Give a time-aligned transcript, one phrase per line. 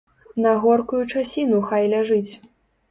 [0.45, 2.31] На горкую часіну хай ляжыць.